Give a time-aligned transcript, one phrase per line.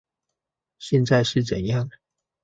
[0.79, 1.87] 現在是怎樣